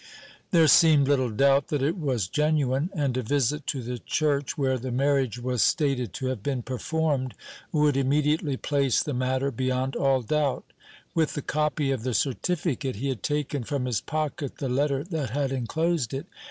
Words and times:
There 0.49 0.65
seemed 0.67 1.07
little 1.07 1.29
doubt 1.29 1.67
that 1.67 1.83
it 1.83 1.95
was 1.95 2.27
genuine; 2.27 2.89
and 2.95 3.15
a 3.15 3.21
visit 3.21 3.67
to 3.67 3.83
the 3.83 3.99
church 3.99 4.57
where 4.57 4.79
the 4.79 4.91
marriage 4.91 5.37
was 5.37 5.61
stated 5.61 6.11
to 6.13 6.25
have 6.25 6.41
been 6.41 6.63
performed 6.63 7.35
would 7.71 7.95
immediately 7.95 8.57
place 8.57 9.03
the 9.03 9.13
matter 9.13 9.51
beyond 9.51 9.95
all 9.95 10.23
doubt. 10.23 10.63
With 11.13 11.35
the 11.35 11.43
copy 11.43 11.91
of 11.91 12.01
the 12.01 12.15
certificate, 12.15 12.95
he 12.95 13.09
had 13.09 13.21
taken 13.21 13.63
from 13.63 13.85
his 13.85 14.01
pocket 14.01 14.57
the 14.57 14.69
letter 14.69 15.03
that 15.03 15.29
had 15.29 15.51
enclosed 15.51 16.15
it. 16.15 16.25